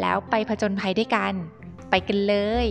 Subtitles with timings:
[0.00, 1.34] แล้วไปผจญภัยด้วยกัน
[1.90, 2.34] ไปกันเล
[2.66, 2.68] ย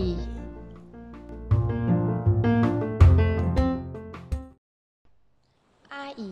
[5.93, 6.31] อาอี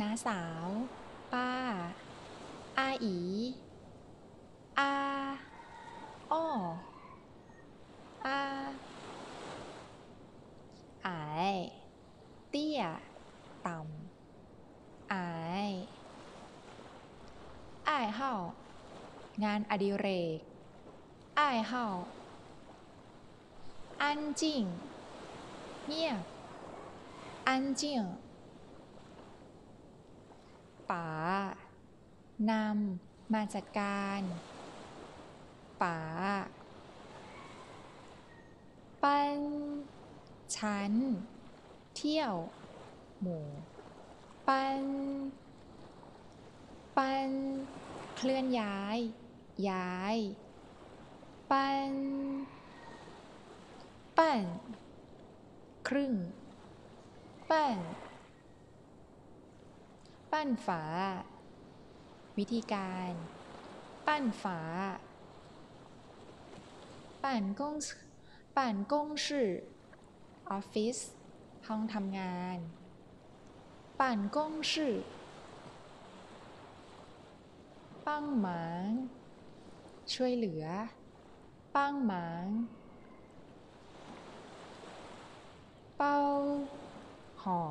[0.00, 0.66] น้าสาว
[1.32, 1.50] ป้า
[2.78, 3.16] อาอี
[4.78, 4.92] อา
[6.32, 6.46] อ้อ
[8.26, 8.38] อา
[11.06, 11.54] อาย
[12.50, 12.82] เตี้ย
[13.66, 15.28] ต่ำ อา
[15.68, 15.70] ย
[17.88, 20.06] อ้ายเฮานอดิเร
[20.36, 20.38] ก
[21.38, 21.84] อ้ายเฮา
[24.02, 24.64] อันจิง
[25.86, 26.22] เงียบ
[27.48, 27.82] 安静
[30.90, 31.08] ป๋า
[32.50, 34.20] นำมาจัดการ
[35.82, 35.98] ป๋า
[39.02, 39.40] ปั้น
[40.56, 40.92] ชั้น
[41.96, 42.34] เที่ยว
[43.20, 43.46] หมู่
[44.48, 44.84] ปั้น
[46.96, 47.30] ปั้น
[48.16, 48.98] เคลื่อนย้าย
[49.68, 50.16] ย้าย
[51.50, 51.94] ปั้น
[54.18, 54.44] ปั้น
[55.88, 56.14] ครึ่ง
[57.50, 57.78] ปั้น
[60.32, 60.82] ปั้นฝา
[62.38, 63.12] วิธีการ
[64.06, 64.60] ปั้นฝา
[67.24, 67.76] ปั่นกง
[68.56, 69.50] ปั่นกงชื่อ
[70.50, 70.96] ออฟฟิศ
[71.66, 72.58] ห้องทำงาน
[74.00, 74.96] ปั่นกงชื่อ
[78.06, 78.90] ปังหมาง
[80.14, 80.64] ช่วยเหลือ
[81.74, 82.46] ปังหมาง
[85.96, 86.18] เป้า
[87.42, 87.62] ห่อ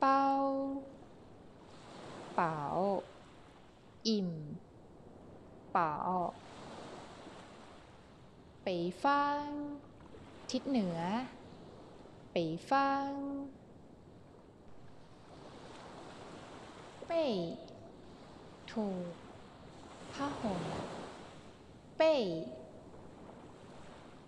[0.00, 0.24] เป้า
[2.34, 2.58] เป๋า
[4.08, 4.30] อิ่ม
[5.72, 5.92] เป๋า
[8.62, 8.68] ไป
[9.04, 9.44] ฟัง
[10.50, 10.98] ทิศเหนือ
[12.32, 12.36] ไป
[12.70, 13.08] ฟัง
[17.06, 17.24] เป้
[18.72, 19.12] ถูก
[20.12, 20.62] ผ้าห่ม
[21.96, 22.14] เป้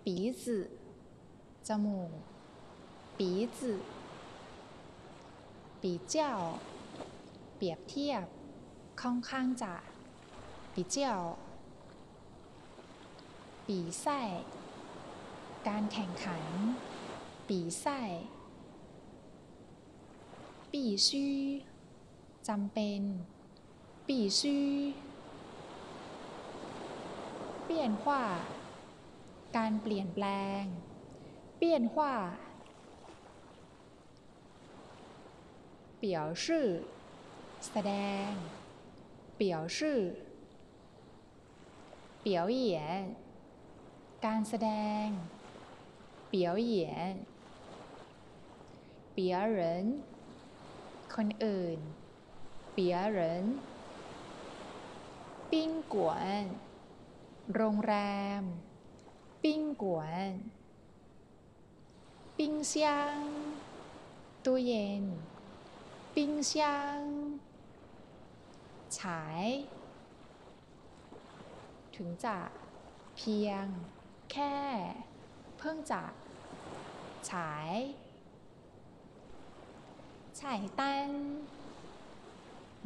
[0.05, 0.59] ปีจื
[1.67, 2.11] จมูก
[3.19, 3.73] ปีจื
[5.83, 6.33] ปีเจ้า
[7.57, 8.27] เปรียบเทียบ
[9.01, 9.75] ค่อนข้างจะ
[10.75, 11.15] ปีเจ้า
[13.67, 14.21] ปีไส้
[15.69, 16.45] การแข่งขัน
[17.49, 18.01] ปีไส้
[20.73, 21.39] ปีชื่อ
[22.49, 23.03] จำเป็น
[24.09, 24.71] ปีชื่อ
[27.77, 28.25] ปลี่ยนว่า
[29.57, 30.27] การเปลี่ยนแปล
[30.63, 30.65] ง
[31.57, 32.15] เปลี่ยนว่า
[35.99, 36.67] เปี่ยวชื่อ
[37.71, 37.93] แสด
[38.29, 38.31] ง
[39.37, 40.01] เปี่ยวชื่อ
[42.21, 43.03] เปี่ยวเหยียน
[44.27, 44.71] การแสด
[45.05, 45.07] ง
[46.29, 47.13] เปี่ยวเหยียน
[49.13, 49.87] เปี่ยเหริน
[51.15, 51.79] คนอื่น
[52.73, 53.45] เปี่ยเหริน
[55.51, 56.45] ปิ้งกวน
[57.53, 57.95] โรงแร
[58.41, 58.43] ม
[59.43, 60.01] ปิ้งกว
[60.31, 60.33] น
[62.39, 63.19] ปิ้งเซียง
[64.45, 65.05] ตู้เย็น
[66.15, 67.01] ปิ้งเซียง
[68.99, 69.45] ฉาย
[71.97, 72.39] ถึงจะ
[73.17, 73.67] เพียง
[74.33, 74.57] แค่
[75.59, 76.05] เพิ่งจะ
[77.31, 77.73] ฉาย
[80.41, 81.11] ฉายตัน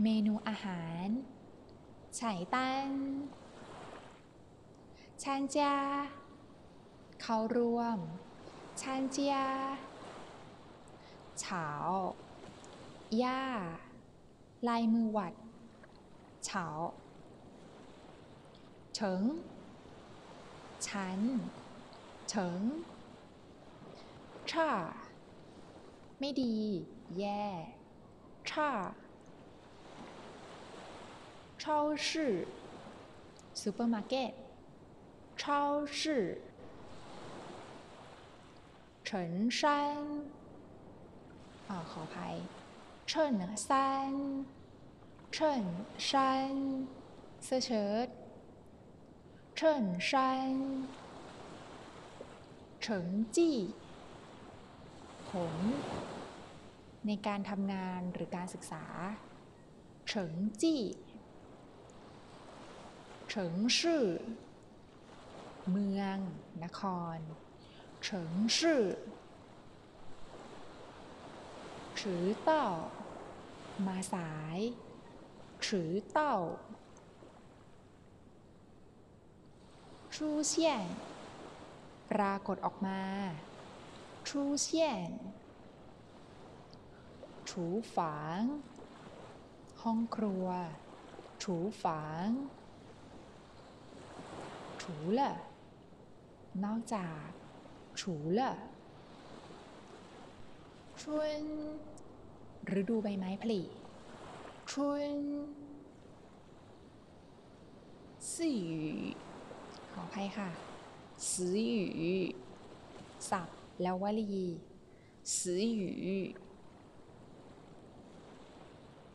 [0.02, 1.06] เมนูอาหาร
[2.20, 2.90] ฉายตัน
[5.22, 5.74] ชานจา
[7.20, 7.98] เข้าร่วม
[8.80, 9.36] ชานเจีย
[11.40, 11.68] เฉา
[13.22, 13.42] ย่า
[14.68, 15.34] ลายมือวัด
[16.44, 16.66] เฉา
[18.94, 19.22] เฉิง
[20.86, 21.20] ฉัน
[22.28, 22.62] เฉิง
[24.50, 24.70] ช่า
[26.18, 26.56] ไม่ดี
[27.18, 27.44] แย่
[28.50, 28.70] ช่า
[31.62, 31.64] 超
[32.06, 32.08] 市
[33.60, 34.32] ซูเปอร์มาร์เก็ต
[35.40, 35.44] 超
[36.00, 36.02] 市
[39.04, 40.02] 衬衫
[41.68, 42.36] อ่าขออภัย
[43.08, 43.34] 衬
[43.68, 44.12] 衫
[45.32, 45.64] 衬
[46.08, 46.54] 衫
[47.44, 48.08] เสื้อเชิ้ต
[49.56, 50.54] 衬衫
[52.82, 53.06] 成
[53.36, 53.56] 绩
[55.28, 55.54] ผล
[57.06, 58.84] ในการทำงานหรือการศึกษา
[60.08, 60.32] เฉิง
[60.62, 60.82] จี้
[65.70, 66.18] เมือง
[66.64, 66.82] นค
[67.16, 67.18] ร
[68.02, 68.84] เฉิงชื่อ
[71.98, 72.66] ฉือเต้า
[73.86, 74.58] มาสาย
[75.66, 76.36] ฉือเต้า
[80.14, 80.86] ชูเซียน
[82.10, 83.02] ปรากฏออกมา
[84.28, 85.10] ชูเซียน
[87.48, 87.64] ฉู
[87.94, 88.42] ฝาง
[89.82, 90.46] ห้องครัว
[91.42, 92.28] ฉูฝาง
[94.82, 95.32] ฉูละ
[96.64, 97.24] นอกจาก
[98.00, 98.52] ฉูละ
[101.00, 101.42] ชุน
[102.80, 103.60] ฤดูใบไม้ผลิ
[104.70, 105.12] ชุน
[108.34, 108.82] สี่หยู
[109.92, 110.48] ขออภัยค่ะ
[111.30, 112.14] สีหยู
[113.30, 114.46] ศัพท์แล้ววลี
[115.36, 115.90] สีหยู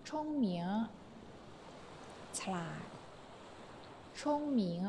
[0.08, 0.64] ช่องเหมีย
[2.40, 2.86] ฉลาด
[4.22, 4.82] ช่องเหมีย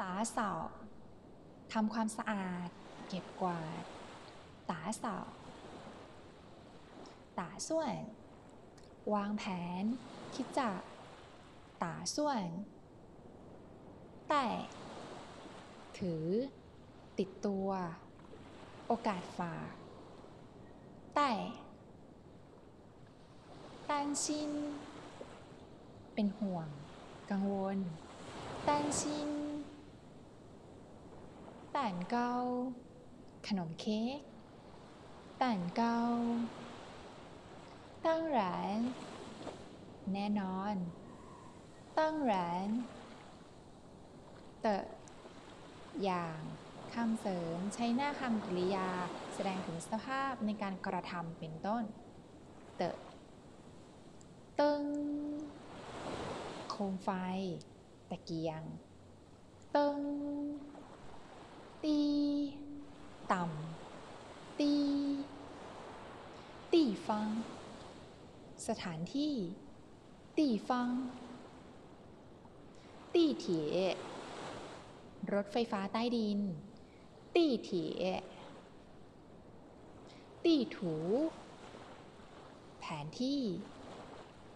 [0.00, 0.50] ตาเสา
[1.72, 2.68] ทำความสะอาด
[3.08, 3.84] เก็บกวาด
[4.70, 5.16] ตาเสา
[7.38, 7.96] ตาส่วน
[9.14, 9.44] วางแผ
[9.82, 9.84] น
[10.34, 10.70] คิดจะ
[11.82, 12.46] ตาส่วน
[14.28, 14.46] แต่
[15.98, 16.26] ถือ
[17.18, 17.68] ติดตัว
[18.86, 19.54] โอกาสฝา
[21.14, 21.32] แต่
[23.86, 24.52] แตนชิน
[26.14, 26.68] เป็นห่วง
[27.30, 27.78] กังวล
[28.64, 29.30] แตนชิน
[31.78, 32.32] แต่นเกา
[33.48, 34.20] ขนมเค้ก
[35.38, 35.98] แต่นเกา
[38.04, 38.78] ตั้งร้าน
[40.12, 40.74] แน่นอน
[41.98, 42.68] ตั้งร้าน
[44.60, 44.78] เตะ
[46.02, 46.40] อย่าง
[46.94, 48.88] คำเสริมใช้หน้าคำกริยา
[49.34, 51.84] แสดงถึงสภาพในการกระทำเป็นต้น
[52.76, 52.96] เตะ
[54.60, 54.82] ตึง
[56.70, 57.10] โคมไฟ
[58.10, 58.62] ตะเกียง
[59.76, 59.98] ตึง
[61.84, 62.00] ตี
[63.32, 64.74] ต่ำตี
[66.72, 67.28] ตีฟัง
[68.68, 69.34] สถานที่
[70.38, 70.88] ตีฟัง
[73.14, 73.74] ตีเถีย
[75.32, 76.40] รถไฟฟ้าใต้ดิน
[77.34, 78.04] ตีเถีย
[80.44, 80.94] ตีถู
[82.78, 83.42] แผนที่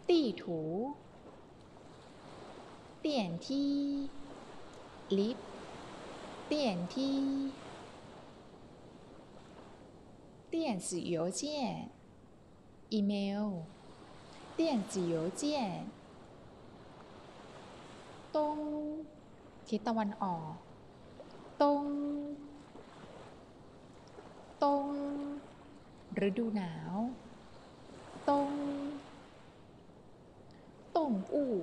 [0.09, 0.61] ตีถู
[3.01, 3.73] เตียนที่
[5.19, 5.50] ลิฟต์
[6.50, 7.16] เตี่ยนที่
[10.52, 11.42] 电子邮件
[12.92, 13.46] อีเมล
[14.58, 14.60] 电
[14.92, 15.44] 子邮件
[18.36, 18.58] ตรง
[19.68, 20.54] ทิศตะวันออก
[21.62, 21.84] ตรง
[24.64, 24.86] ตรง
[26.28, 26.96] ฤดูหนาว
[28.30, 28.50] ตรง
[30.96, 31.54] ต้งอู่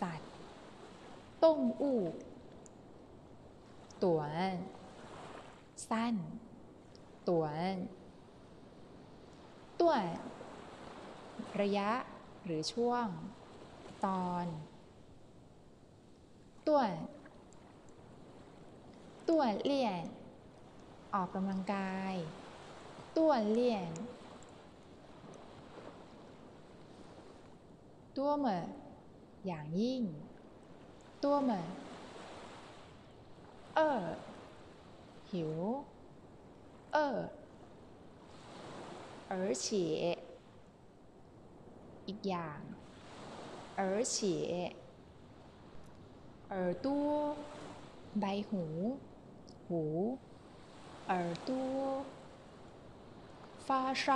[0.00, 0.32] สัตว์
[1.42, 2.00] ต้งอู่
[4.03, 4.19] ตัว
[5.89, 6.15] สั้น
[7.29, 7.45] ตัว
[9.79, 10.05] ต้วน
[11.61, 11.89] ระยะ
[12.45, 13.07] หรือช่วง
[14.05, 14.45] ตอน
[16.67, 16.91] ต้วน
[19.29, 20.03] ต้วนเลี่ยน
[21.13, 22.13] ออกกำลังกาย
[23.17, 23.89] ต้วนเลี่ยน
[28.17, 28.63] ตัวเมือ
[29.45, 30.01] อย่างยิ่ง
[31.23, 31.65] ตัวเมือ
[33.74, 34.06] เออ
[35.30, 35.52] หิว
[36.92, 37.18] เออ
[39.30, 39.32] 而
[39.64, 39.64] 且
[42.08, 42.60] อีกอย่าง
[43.80, 43.82] 而
[44.14, 44.14] 且
[46.52, 46.86] 耳朵
[48.20, 48.62] ใบหู
[49.68, 49.82] หู
[51.10, 51.14] 耳
[51.48, 51.50] 朵
[53.66, 53.68] 发
[54.02, 54.06] 烧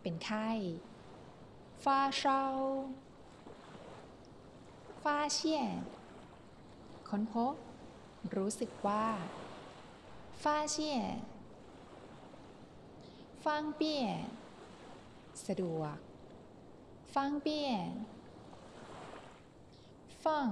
[0.00, 0.48] เป็นไข้
[1.82, 2.22] 发烧
[5.02, 5.38] 发现
[7.08, 7.54] ค้นพบ
[8.35, 9.05] รู้สึกว่า
[10.43, 10.77] 发现
[13.45, 14.05] ฟังเปีย
[15.47, 15.97] สะดวก
[17.15, 17.71] ฟังเปีย
[20.25, 20.49] ฟัง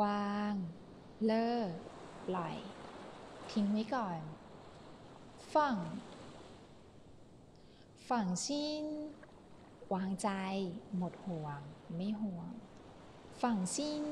[0.00, 0.54] วาง
[1.26, 1.72] เลิก
[2.28, 2.56] ปล่อย
[3.50, 4.20] ทิ้งไว้ก่อน
[5.54, 5.76] ฟัง
[8.08, 8.20] ฝั
[9.94, 10.28] วางใจ
[10.96, 11.60] หมดห่วง
[11.96, 12.52] ไม่ห่วง
[13.40, 13.42] 放
[13.74, 14.02] 心ง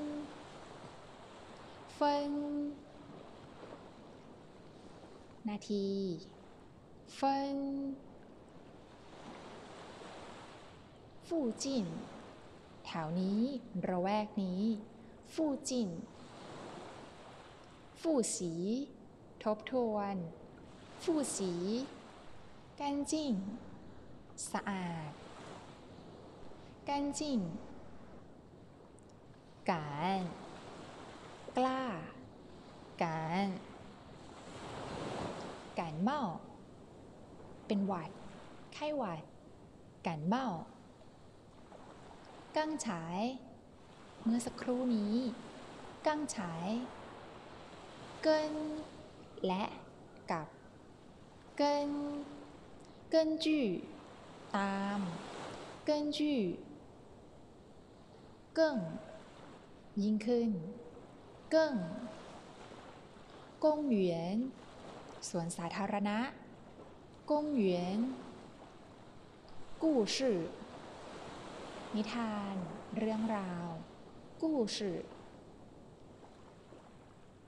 [1.99, 2.33] ฟิง
[5.49, 5.89] นาที
[7.15, 7.57] เฟิง
[11.27, 11.87] ฟู่จิน
[12.85, 13.41] แถวนี้
[13.89, 14.63] ระแวกนี้
[15.35, 15.91] ฟู่จิน
[18.01, 18.53] ฟู่สี
[19.43, 20.17] ทบทวน
[21.03, 21.53] ฟู่สี
[22.81, 22.89] กั
[24.53, 25.11] สะอาด
[26.89, 27.37] 干净นจิ่
[31.57, 31.83] กล้า
[33.03, 33.47] การ
[35.79, 36.21] การเมา
[37.67, 38.11] เป็นหวัด
[38.75, 39.23] ไข้หวัด
[40.07, 40.47] การเมา
[42.57, 43.21] กั้งฉาย
[44.23, 45.15] เมื่อสักครู่นี้
[46.07, 46.69] กั้งฉาย
[48.23, 48.53] เกิน
[49.47, 49.65] และ
[50.31, 50.49] กับ
[51.59, 51.89] เกิน
[53.11, 53.59] เกินจื
[54.57, 55.01] ตาม
[55.85, 56.35] เกินจื
[58.55, 58.79] เกิ้ง
[60.03, 60.51] ยิ่งขึ้น
[61.53, 61.77] เกิ้ง
[63.65, 64.37] กงเหวียน
[65.29, 66.19] สวนสาธารณะ
[67.31, 67.99] กงเหวียน
[69.83, 70.39] กู้ชื่อ
[71.95, 72.55] นิทาน
[72.99, 73.69] เรื่องราว
[74.43, 74.99] กู้ชื่อ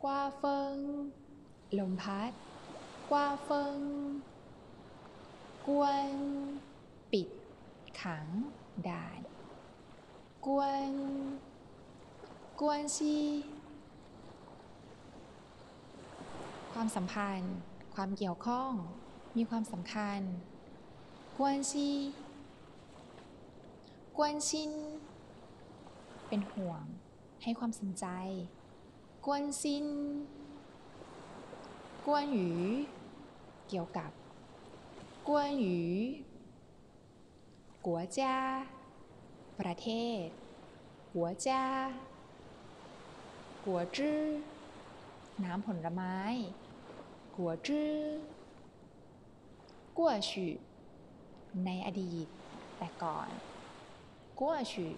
[0.02, 0.76] กว่าเฟิง
[1.78, 2.32] ลมพัด
[3.10, 3.78] กว่าเฟิง
[5.68, 6.10] กวน
[7.12, 7.28] ปิด
[8.02, 8.26] ขัง
[8.88, 9.20] ด่าน
[10.46, 10.92] กวน
[12.60, 13.16] กวนซี
[16.72, 17.54] ความสัมพันธ์
[17.94, 18.72] ความเกี่ยวข้อง
[19.36, 20.20] มีความสำคัญ
[21.38, 21.90] กวนซี
[24.16, 24.72] กวนชิน
[26.28, 26.82] เป็นห่วง
[27.42, 28.06] ให้ความสนใจ
[29.26, 29.86] กวนซิน
[32.06, 32.48] กวนหยู
[33.68, 34.10] เกี่ยวกับ
[35.28, 35.78] กวนหยู
[37.86, 38.36] กัวจ้า
[39.60, 39.88] ประเท
[40.22, 40.24] ศ
[41.12, 41.62] กัวจ้า
[43.64, 44.20] กัวจื้อ
[45.44, 46.16] น้ำผลไม้
[47.36, 47.96] กัวจื้อ
[49.96, 50.52] กัวฉื่
[51.64, 52.28] ในอดีต
[52.78, 53.30] แต่ก่อน
[54.38, 54.92] กัวฉื่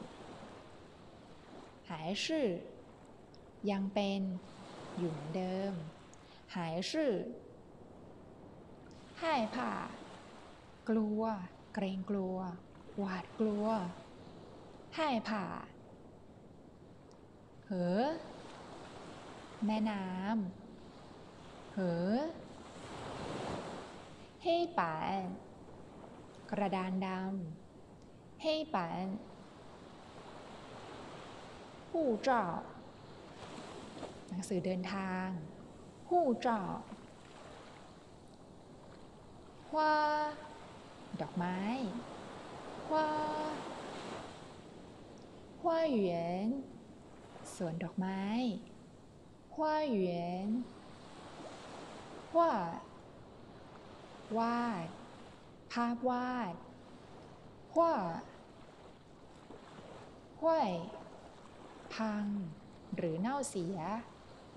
[1.90, 2.48] หายชื่อ
[3.70, 4.20] ยังเป็น
[4.98, 5.72] อยู่เหมือนเดิม
[6.54, 7.12] หายชื่อ
[9.20, 9.72] ให้ผ่า
[10.88, 11.22] กลัว
[11.74, 12.36] เกรงกลัว
[12.98, 13.66] หวาดกลัว
[14.96, 15.46] ให้ผ่า
[17.66, 18.04] เฮ้อ
[19.66, 21.78] แม่น้ำ เห
[22.10, 22.16] อ
[24.42, 25.22] เฮ่ปาน
[26.50, 29.06] กระดานดำเฮ่ปาน
[31.90, 32.44] หู่เจ้า
[34.28, 35.26] หนังสือเดินทาง
[36.08, 36.62] หู่เจ้า
[39.68, 39.94] ฮวา
[41.20, 41.58] ดอกไม้
[42.92, 43.08] วา
[45.62, 46.48] ฮวาเหวียน
[47.54, 48.20] สวนดอกไม้
[49.54, 50.24] ฮวาเหวีย
[54.38, 54.88] วาด
[55.72, 56.54] ภาพวาด
[57.74, 57.94] ฮวา
[60.40, 60.72] ห้วย
[61.94, 62.26] พัง
[62.96, 63.78] หรือเน่าเสีย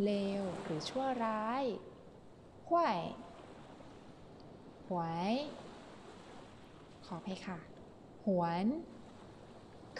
[0.03, 0.11] เล
[0.41, 1.63] ว หรือชั่วร้าย
[2.67, 2.99] ห้วย
[4.87, 5.33] หวย
[7.05, 7.59] ขอเพค่ะ
[8.25, 8.65] หวน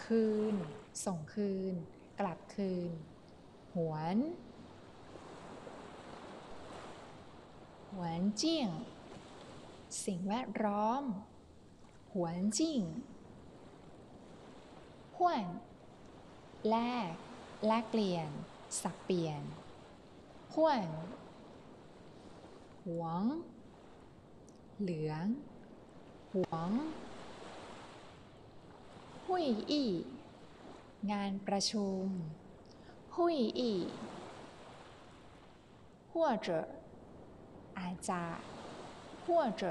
[0.02, 0.54] คืน
[1.04, 1.74] ส่งคืน
[2.20, 2.90] กลับคืน
[3.74, 4.16] หวน
[7.98, 8.68] หวนจิง
[10.04, 11.02] สิ่งแวดล้อม
[12.12, 12.82] หวนจิง
[15.16, 15.44] ห้วน
[16.68, 16.76] แล
[17.10, 17.12] ก
[17.66, 18.28] แลกเปลี่ยน
[18.80, 19.42] สับเปลี่ยน
[20.54, 20.88] ห้วน
[22.84, 23.22] หวง
[24.80, 25.26] เหลือง
[26.32, 26.70] หวง
[29.26, 29.86] หุยอี
[31.12, 32.04] งานประชุม
[33.14, 33.80] หุยอี้
[36.18, 36.48] 或者
[37.77, 38.21] อาจจะ
[39.23, 39.63] 或者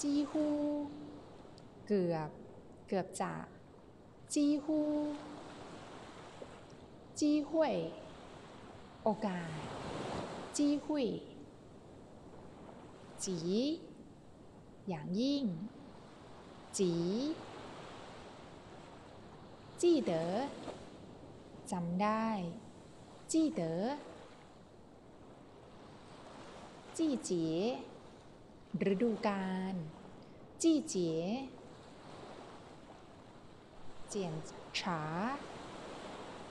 [0.00, 0.32] 几乎
[1.86, 2.30] เกือบ
[2.88, 3.32] เกือบจะ
[4.32, 4.78] จีฮู
[7.18, 7.76] จีหุย
[9.02, 9.50] โอกาส
[10.56, 11.06] จีหุย
[13.24, 13.36] จี
[14.88, 15.44] อย่างยิ่ง
[16.78, 16.92] จี
[19.80, 20.34] จี้เด๋อ
[21.70, 22.26] จำได้
[23.30, 23.82] จี้เด๋อ
[27.03, 27.51] จี้เจี๋
[28.91, 29.75] ฤดูกาล
[30.61, 31.15] จี้เจี๋
[34.09, 34.33] เจียน
[34.79, 35.01] ฉา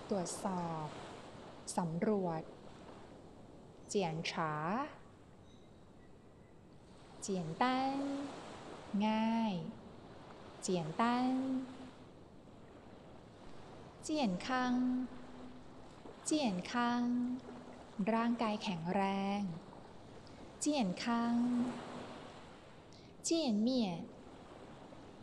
[0.08, 0.86] ตรวจสอบ
[1.76, 2.42] สำรวจ
[3.88, 4.54] เจียนฉา
[7.22, 8.00] เจียนตั้น
[9.06, 9.54] ง่าย
[10.62, 11.34] เจียนตั้น
[14.02, 14.74] เจียนคัง
[16.26, 17.02] เจียนคัง
[18.12, 19.02] ร่างกายแข็งแร
[19.40, 19.42] ง
[20.59, 21.35] เจียนคัง
[23.23, 24.01] เจียนเมียน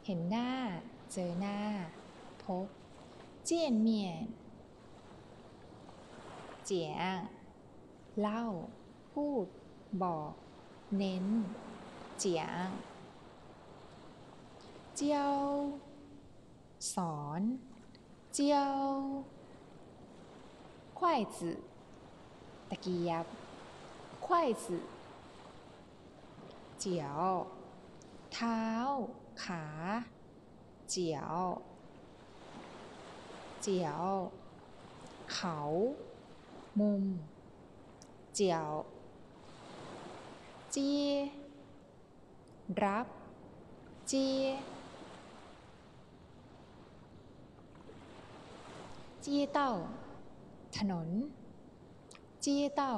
[0.05, 0.51] เห็นหน้า
[1.13, 1.59] เจอหน้า
[2.43, 2.67] พบ
[3.45, 4.25] เจียนเมียน
[6.65, 7.19] เจียง
[8.21, 8.45] เล่า
[9.13, 9.47] พูด
[10.03, 10.33] บอก
[10.97, 11.27] เน้น
[12.19, 12.69] เจียง
[14.95, 15.37] จ เจียว
[16.95, 17.43] สอน
[18.33, 18.77] เจียว
[20.99, 21.01] 筷
[21.37, 21.39] 子
[22.71, 23.25] ตะเกียบ
[24.27, 24.27] 筷
[24.63, 24.65] 子
[26.80, 27.22] เจียว
[28.34, 28.62] เท้า
[29.44, 29.64] ขา
[30.90, 31.36] เจียว
[33.62, 34.06] เจียว
[35.34, 35.58] เขา
[36.80, 37.04] มุม
[38.36, 38.70] เจียว
[40.72, 41.10] เจีย
[42.84, 43.08] รับ
[44.08, 44.46] เจีย
[49.22, 49.72] เจียเต้า
[50.78, 51.10] ถนน
[52.42, 52.94] เจียเต้า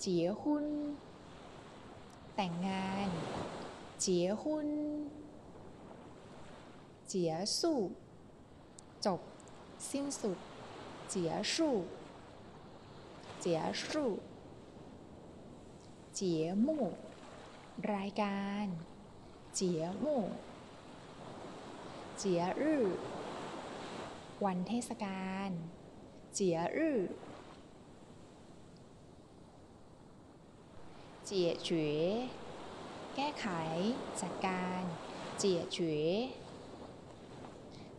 [0.00, 0.66] เจียหุน
[2.36, 3.08] แต่งงาน
[4.00, 4.68] เจียหุน
[7.08, 7.80] เจียสู่
[9.06, 9.20] จบ
[9.90, 10.38] สิ้นสุด
[11.08, 11.76] เจียสู่
[13.40, 14.12] เจียสู่
[16.14, 16.86] เจียมู่
[17.94, 18.66] รายการ
[19.54, 20.24] เจียมู่
[22.18, 22.86] เจียรื่อ
[24.44, 25.50] วันเทศกาล
[26.34, 26.98] เจียรื่อ
[31.34, 32.02] เจียเฉวย
[33.14, 33.46] แก้ไข
[34.20, 34.82] จัดการ
[35.38, 36.10] เจียเฉวย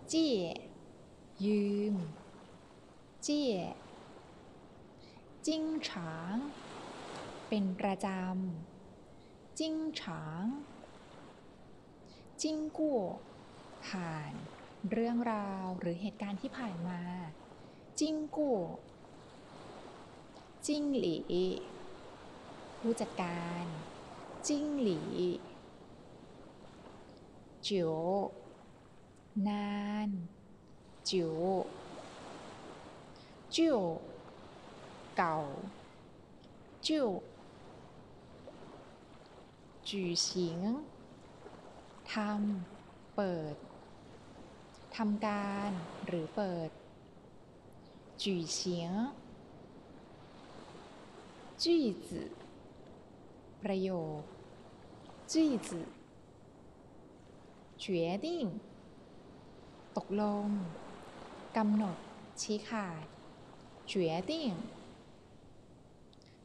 [0.10, 0.46] เจีย
[1.46, 1.96] ยืม
[3.24, 3.58] เจีย
[5.46, 6.36] จิ้งฉาง
[7.48, 10.46] เป็นประจำ จิ้งฉาง
[12.42, 13.02] จิ้งกั่ว
[13.86, 14.32] ผ่าน
[14.92, 17.02] เรื่องราวหรือเหตุการณ์ที่ผ่านมา
[18.00, 18.62] จิ้งกั่ว
[20.68, 21.18] จิ้งหลี
[22.88, 23.66] ผู้จัดการ
[24.48, 25.02] จิ้งหลี
[27.68, 27.94] จิ๋ว
[29.48, 29.74] นา
[30.08, 30.10] น
[31.10, 31.34] จิ๋ว
[33.56, 33.80] จิ๋ว
[35.18, 35.38] เก่า
[36.86, 37.10] จิ๋ว
[39.90, 40.60] จื่อสิง
[42.12, 43.56] ทำ เปิด
[44.96, 45.72] ทำการ
[46.06, 46.70] หรือเปิด
[48.24, 48.92] จื่อสิง
[51.64, 52.43] จื่จื่อ
[53.63, 54.21] ประโยค
[55.33, 55.35] 句
[55.67, 55.69] 子
[57.83, 57.85] 决
[58.25, 58.27] 定
[59.97, 60.47] ตกลง
[61.57, 61.97] กำหนด
[62.41, 63.05] ชี้ขาด
[63.91, 63.93] 决
[64.31, 64.33] 定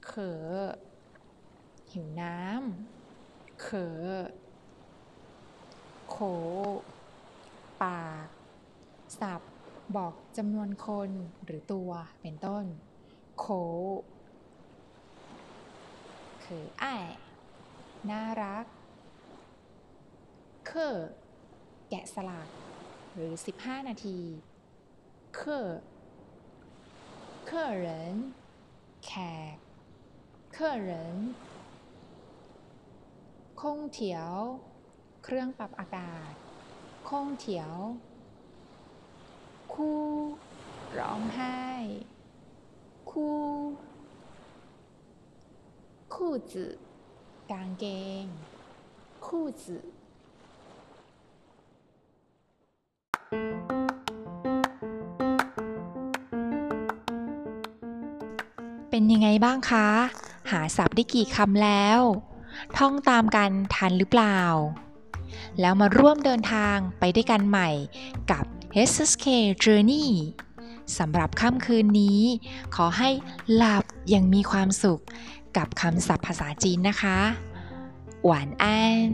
[0.06, 0.44] เขอ
[1.92, 4.00] หิวน้ำ เขอ
[6.10, 6.18] โข
[7.82, 8.28] ปาก
[9.20, 9.42] สับ
[9.96, 11.10] บอกจำนวนคน
[11.44, 11.90] หรือตัว
[12.22, 12.66] เป็นต้น
[13.40, 13.46] โข
[16.78, 17.10] เขออ้าย
[18.10, 18.66] น่ารัก
[20.66, 20.98] เคอ
[21.90, 22.48] แกะสลัก
[23.14, 24.20] หรือ 15 นาที
[25.36, 25.70] เคอ
[27.50, 27.52] 客
[27.86, 27.88] 人
[29.06, 29.12] แข
[29.54, 29.56] ก
[30.56, 30.90] 客人
[33.60, 33.62] 空
[33.96, 33.98] 调
[35.24, 36.32] เครื่องปรับอากาศ
[37.10, 37.10] 空
[37.44, 37.46] 调
[39.74, 40.04] คู่
[41.00, 41.62] ร้องไห้
[43.12, 43.40] คู่
[46.15, 46.65] 裤子กจื
[47.51, 47.85] กางเก
[48.23, 48.25] ง
[49.27, 49.77] คู่จื
[58.91, 59.89] เป็นยังไงบ้างคะ
[60.51, 62.01] หาศัพท์ได้กี่คำแล้ว
[62.77, 64.41] ท่องตามกันทันหรือเปล่า
[65.61, 67.69] แล้วมาร่วมเดินทางไปด้วยกันใหม่
[68.31, 68.45] กับ
[68.89, 69.27] HSK
[69.65, 70.09] Journey
[70.99, 72.21] สำหรับค่ำคืนนี้
[72.75, 73.11] ขอให้
[73.55, 75.03] หลับอย่างมีความสุข
[75.59, 77.19] กับคำศัพท์ภาษาจีนนะคะ
[78.25, 79.11] หวานอัน